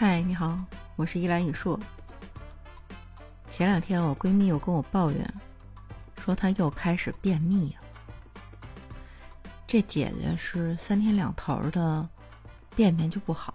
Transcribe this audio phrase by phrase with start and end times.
[0.00, 0.58] 嗨，你好，
[0.96, 1.78] 我是依兰雨硕。
[3.50, 5.34] 前两天我闺蜜又跟我抱怨，
[6.16, 7.82] 说她又开始便秘了。
[9.66, 12.08] 这姐姐是三天两头的，
[12.74, 13.54] 便便就不好。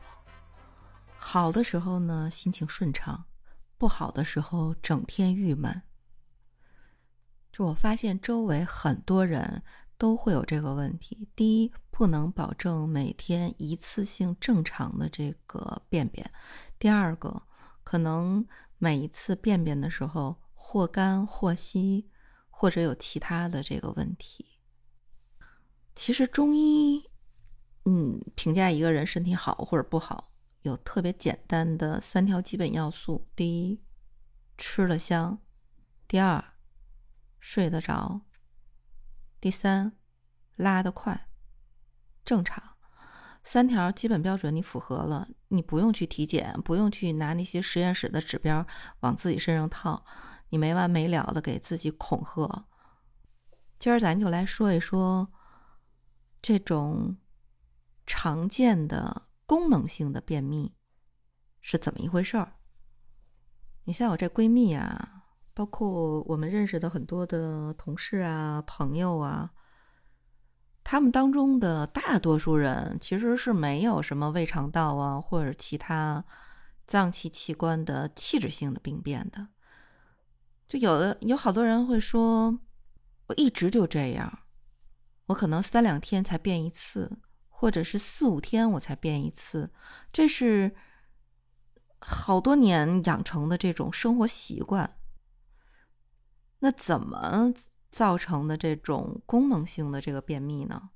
[1.18, 3.16] 好的时候呢，心情顺畅；
[3.80, 5.82] 不好的时候，整天郁闷。
[7.52, 9.64] 就我发现周围很多人
[9.98, 11.28] 都会有这个问题。
[11.36, 16.26] 第一，不能保证每天一次性正常的这个便便；
[16.78, 17.44] 第二个，
[17.84, 18.46] 可能
[18.78, 22.10] 每一次便便的时候或干或稀，
[22.50, 24.46] 或者有其他的这个问题。
[25.96, 27.10] 其实中医，
[27.86, 30.32] 嗯，评价一个人身体好或者不好。
[30.64, 33.80] 有特别简单的三条基本要素：第一，
[34.58, 35.38] 吃得香；
[36.08, 36.44] 第二，
[37.40, 38.22] 睡得着；
[39.40, 39.94] 第三，
[40.56, 41.28] 拉得快。
[42.24, 42.78] 正常，
[43.44, 48.66] 三条基本标准你符合了，你不用去体检，不用去拿那些实验室的指标
[49.02, 50.06] 往自己身上套，
[50.50, 52.66] 你没完没了的给自己恐吓。
[53.80, 55.32] 今儿咱就来说一说
[56.42, 57.18] 这种
[58.06, 59.24] 常见的。
[59.48, 60.74] 功能性的便秘
[61.62, 62.56] 是怎么一回事儿？
[63.84, 65.15] 你像我这闺蜜啊，
[65.56, 69.50] 包括我们认识的很多的同事啊、朋友啊，
[70.84, 76.24] 他们当中的大多数人其实是没有什么胃肠道啊或者其他
[76.86, 79.48] 脏器器官的器质性的病变的。
[80.68, 82.60] 就有的有好多人会说，
[83.28, 84.40] 我一直就这样，
[85.28, 87.20] 我可能三两天才变一次。
[87.58, 89.72] 或者是四五天我才变一次，
[90.12, 90.76] 这是
[92.02, 94.98] 好多年养成的这种生活习惯。
[96.66, 97.54] 那怎么
[97.92, 100.90] 造成的这种功能性的这个便秘呢？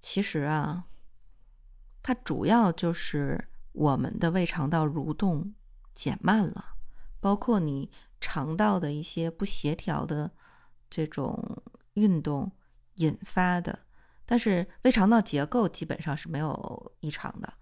[0.00, 0.86] 其实啊，
[2.02, 5.54] 它主要就是我们的胃肠道蠕动
[5.92, 6.76] 减慢了，
[7.20, 7.90] 包括你
[8.22, 10.30] 肠道的一些不协调的
[10.88, 12.50] 这种运动
[12.94, 13.80] 引发的。
[14.24, 17.52] 但是胃肠道结构基本上是没有异常的，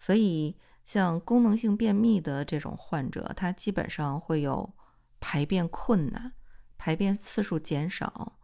[0.00, 0.56] 所以
[0.86, 4.72] 像功能性便秘的这种患者，他基本上会有
[5.20, 6.34] 排便困难、
[6.76, 8.38] 排便次数减少，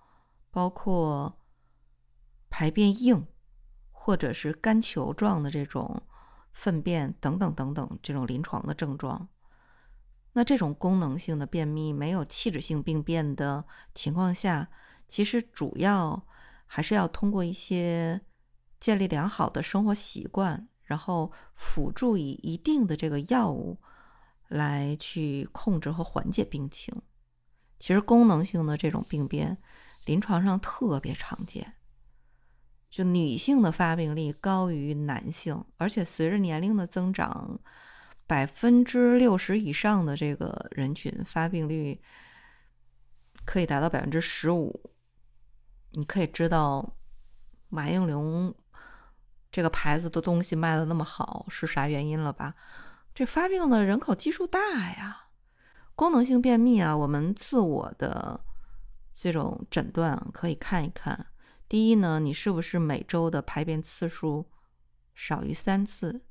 [0.51, 1.39] 包括
[2.51, 3.27] 排便硬，
[3.91, 6.03] 或者是干球状的这种
[6.53, 9.29] 粪便等等等等这种临床的症状。
[10.33, 14.69] 那这种功能性的便秘没有器质性病变的情况下，
[15.09, 16.27] 其实主要。
[16.75, 18.23] 还是要通过一些
[18.81, 23.79] 建立良好的生活习惯，然后辅助以一定的这个药物
[24.53, 26.95] 来去控制和缓解病情。
[27.81, 29.59] 其实功能性的这种病变，
[30.05, 31.75] 临床上特别常见，
[32.89, 37.59] 就女性的发病率高于男性，而且随着年龄的增长，
[38.27, 42.01] 百分之六十以上的这个人群发病率
[43.45, 44.93] 可以达到百分之十五。
[45.91, 46.97] 你可以知道
[47.69, 48.55] 马应龙
[49.51, 52.55] 这个牌子的东西卖的那么好是啥原因了吧？
[53.15, 55.29] 这发病的人口基数大呀。
[55.95, 58.45] 功能性便秘啊，我们自我的
[59.15, 61.27] 这种诊断可以看一看。
[61.69, 64.51] 第一呢，你是不是每周的排便次数
[65.15, 66.23] 少于三次？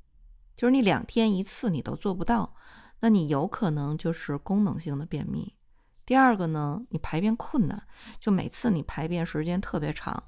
[0.56, 2.56] 就是你两天一次你都做不到，
[3.00, 5.56] 那你有可能就是功能性的便秘。
[6.04, 7.86] 第二个呢，你排便困难，
[8.18, 10.24] 就每次你排便时间特别长，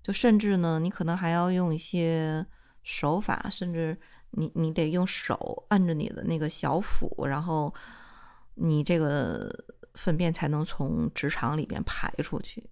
[0.00, 2.46] 就甚至呢，你可能还要用一些
[2.82, 4.00] 手法，甚至
[4.32, 7.72] 你你得用手按着你的那个小腹，然后
[8.54, 9.50] 你这个
[9.94, 12.68] 粪便才能从直肠里边排出去。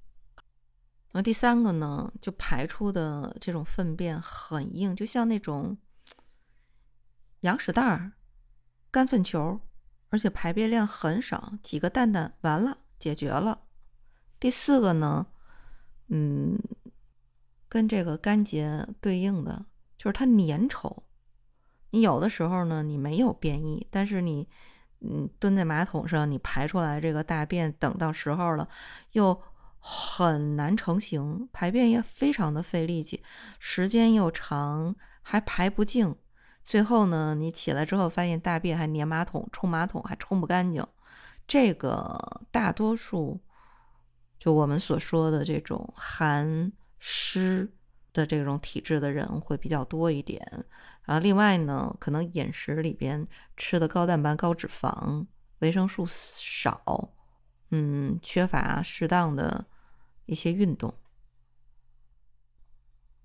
[1.12, 5.78] 那第三个呢，就排出的这种粪便很硬，就像那种
[7.40, 8.12] 羊屎蛋儿、
[8.90, 9.60] 干粪球。
[10.12, 13.62] 而且排便量很少，几个蛋蛋完了解决了。
[14.40, 15.28] 第四个呢，
[16.08, 16.58] 嗯，
[17.68, 21.04] 跟这个干结对应的就是它粘稠。
[21.90, 24.48] 你有的时候呢，你没有便意，但是你
[25.00, 28.68] 嗯蹲在马桶上，你排出来这个大便，等到时候了
[29.12, 29.40] 又
[29.78, 33.22] 很难成型，排便也非常的费力气，
[33.58, 36.14] 时间又长，还排不净。
[36.62, 40.86] 最后呢，你起来之后发现大便还粘马桶，冲马桶还冲不干净。
[41.48, 43.40] 这个大多数
[44.38, 47.72] 就我们所说的这种寒湿
[48.12, 50.64] 的这种体质的人会比较多一点。
[51.02, 53.26] 啊，另外呢，可能饮食里边
[53.56, 55.26] 吃的高蛋白、高脂肪，
[55.58, 57.12] 维生素少，
[57.70, 59.66] 嗯，缺乏适当的
[60.26, 60.94] 一些运动。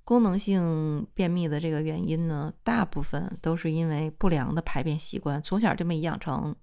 [0.03, 6.55] 功能性便秘的这个原因呢，大部分都是因为不良的排便习惯，从小这么养成。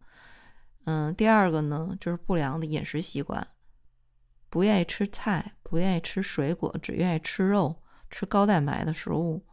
[0.85, 3.47] 嗯，第二个呢，就是不良的饮食习惯，
[4.49, 9.45] 不愿意吃菜，不愿意吃水果，只愿意吃肉，吃高蛋白的食物。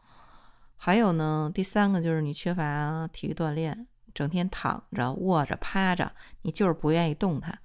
[0.78, 6.14] 还有呢，第三个就是你缺乏体育锻炼，整天躺着、卧着、趴着，
[6.44, 7.58] 你就是不愿意动弹。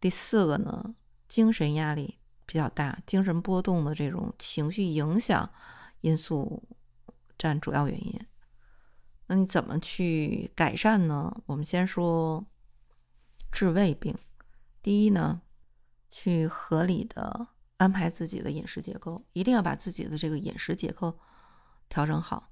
[0.00, 0.94] 第四个呢，
[1.26, 2.20] 精神压力。
[2.46, 5.48] 比较大，精神波动的这种情绪影响
[6.02, 6.62] 因素
[7.38, 8.20] 占主要原因。
[9.28, 11.34] 那你怎么去改善呢？
[11.46, 12.44] 我们先说
[13.50, 14.14] 治胃病。
[14.82, 15.40] 第一呢，
[16.10, 17.48] 去合理的
[17.84, 21.18] 安排自己的饮食结构，一定要把自己的这个饮食结构
[21.88, 22.48] 调整好，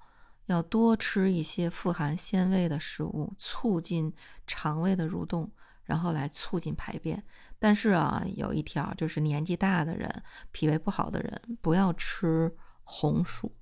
[0.47, 4.13] 要多吃一些富含纤维的食物，促进
[4.47, 5.51] 肠胃的蠕动。
[5.85, 7.23] 然后来促进排便，
[7.59, 12.55] 但是啊，有一条就是年纪大的人、脾胃不好的人不要吃
[12.85, 13.53] 红薯。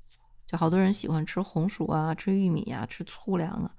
[0.46, 3.74] 就好多人喜欢吃红薯啊，吃玉米啊，吃粗粮啊。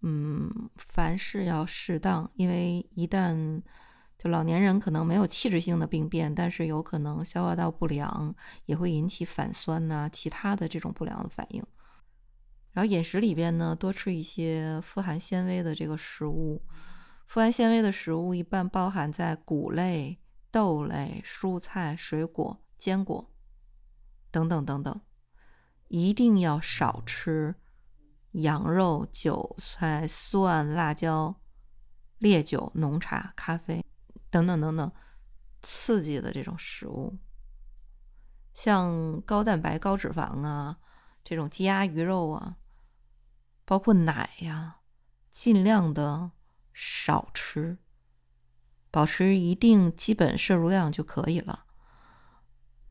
[0.00, 3.62] 嗯，凡事要适当，因为一旦
[4.22, 8.32] 就老年人可能没有器质性的病变，但是有可能消化道不良，
[8.66, 11.60] 也会引起反酸呐，其他的这种不良的反应。
[12.70, 16.62] 然后饮食里边呢，多吃一些富含纤维的这个食物。
[17.26, 20.20] 富含纤维的食物一般包含在谷类、
[20.52, 23.28] 豆类、蔬菜、水果、坚果
[24.30, 25.00] 等等等等，
[25.88, 27.56] 一定要少吃
[28.30, 31.34] 羊肉、韭菜、蒜、辣椒、
[32.18, 33.84] 烈酒、浓茶、咖啡
[34.32, 34.90] 等等等等
[35.62, 37.16] 刺激的这种食物，
[38.52, 40.78] 像高蛋白、高脂肪啊，
[41.22, 42.56] 这种鸡鸭鱼肉啊，
[43.64, 44.78] 包括奶呀，
[45.30, 46.32] 尽量的。
[46.74, 47.76] 少吃，
[48.90, 51.66] 保持一定基本摄入量就可以了。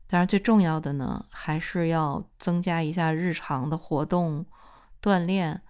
[0.06, 4.46] 当然，最重要的呢，还是要增加一下日常的活动
[5.02, 5.64] 锻炼，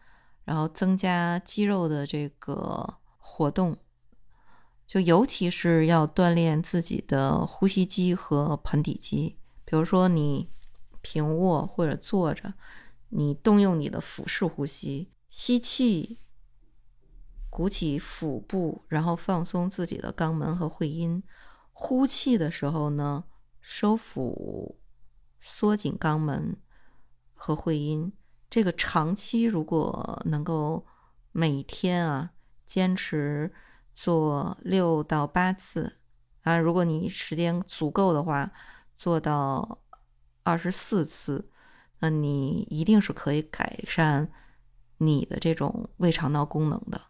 [0.44, 3.78] 然后增加肌肉的这个活动，
[4.92, 9.38] 就尤其是要锻炼自己的呼吸肌和盆底肌。
[9.64, 10.50] 比如说，你
[11.00, 12.52] 平卧或者坐着，
[13.08, 16.18] 你动用你的腹式呼吸，吸气。
[17.48, 21.22] 鼓起腹部，然后放松自己的肛门和会阴。
[21.72, 23.24] 呼气的时候呢，
[23.62, 24.78] 收腹，
[25.40, 26.54] 缩紧肛门
[27.32, 28.12] 和会阴。
[28.50, 30.84] 这个长期如果能够
[31.30, 32.32] 每天啊
[32.66, 33.50] 坚持
[33.92, 35.98] 做六到八次
[36.42, 38.50] 啊，如果你时间足够的话，
[38.94, 39.78] 做到
[40.42, 41.50] 二十四次，
[42.00, 44.30] 那你一定是可以改善
[44.98, 47.00] 你的这种胃肠道功能的。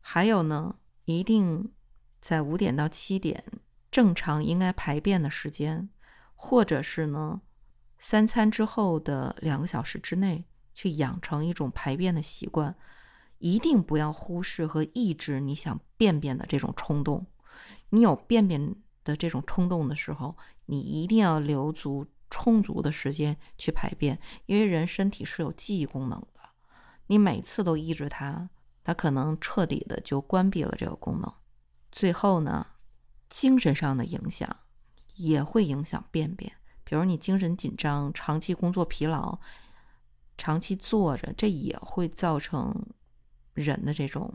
[0.00, 1.72] 还有呢，一定
[2.20, 3.44] 在五点到七点
[3.90, 5.90] 正常应该排便的时间，
[6.34, 7.42] 或者是呢，
[7.98, 12.74] 三餐之后的两个小时之内去养成一种排便的习惯。
[13.42, 17.26] 一定不要忽视和抑制你想便便的这种冲动。
[17.90, 18.74] 你有便便
[19.04, 20.36] 的这种冲动的时候，
[20.66, 26.40] 你一定要留足充足的时间去排便，因为人身体是有记忆功能的。
[27.08, 28.48] 你每次都抑制它。
[28.84, 31.32] 它可能彻底的就关闭了这个功能，
[31.92, 32.66] 最后呢，
[33.28, 34.56] 精神上的影响
[35.14, 36.52] 也会影响便便。
[36.82, 39.38] 比如你精神紧张、长期工作疲劳、
[40.36, 42.74] 长期坐着，这也会造成
[43.54, 44.32] 人的这种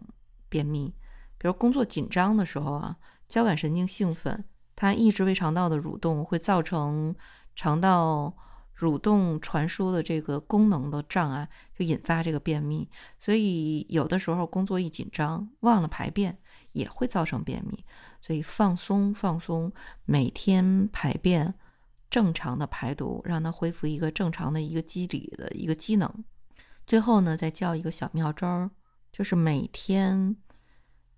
[0.50, 0.93] 便秘。
[1.38, 2.97] 比如工作紧张的时候啊，
[3.27, 4.43] 交感神经兴奋，
[4.75, 7.15] 它抑制胃肠道的蠕动，会造成
[7.55, 8.36] 肠道。
[8.79, 12.88] 蠕动传输的这个功能的障碍，就引发这个便秘。
[13.17, 16.38] 所以有的时候工作一紧张，忘了排便，
[16.74, 17.83] 也会造成便秘。
[18.21, 19.74] 所以放松放松，
[20.05, 21.55] 每天排便，
[22.12, 26.24] 正常的排毒，让它恢复一个正常的一个机理的一个机能。
[26.86, 28.69] 最后呢，再教一个小妙招，
[29.11, 30.35] 就是每天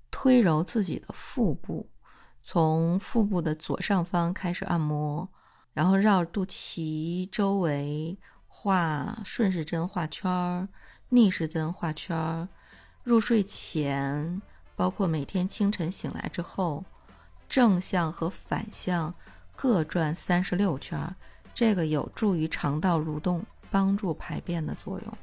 [0.10, 1.89] 推揉自己的腹部，
[2.41, 5.29] 从腹部的左上方开始按摩。
[5.72, 8.17] 然后绕肚脐周围
[8.48, 10.67] 画顺时针画圈儿，
[11.10, 12.50] 逆时针画圈儿。
[13.03, 14.41] 入睡前，
[14.75, 16.84] 包括每天清晨醒来之后，
[17.48, 19.13] 正向和反向
[19.55, 21.15] 各转三十六圈儿，
[21.53, 25.17] 这个有助于肠道蠕动，帮助排便的作用。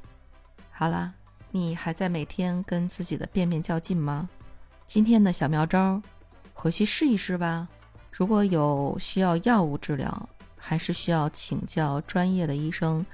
[0.71, 1.13] 好啦，
[1.51, 4.29] 你还在每天跟自己的便便较劲吗？
[4.87, 6.01] 今天的小妙招，
[6.53, 7.69] 回去试一试吧。
[8.11, 10.29] 如果有需要药物治疗。
[10.59, 13.05] 还是需要请教专业的医生，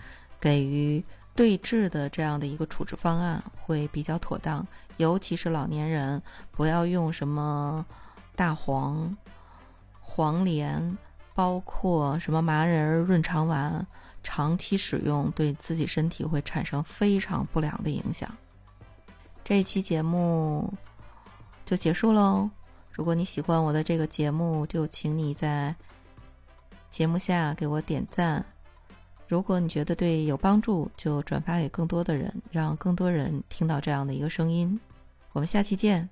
[0.40, 4.66] 给予对治的这样的一个处置方案会比较妥当。
[4.96, 7.84] 尤其是老年人，不要用什么
[8.34, 9.14] 大黄、
[10.00, 10.96] 黄连、
[11.34, 13.86] 包括什么麻仁润肠丸，
[14.22, 18.30] 长期使用对自己身体会产生非常不良的影响。
[19.44, 20.72] 这一期节目
[21.64, 22.48] 就结束喽。
[22.92, 25.74] 如果你喜欢我的这个节目，就请你在
[26.90, 28.44] 节目下给我点赞。
[29.26, 34.78] 如果你觉得对有帮助，就转发给更多的人，让更多人听到这样的一个声音。
[35.32, 36.08] 我们下期见。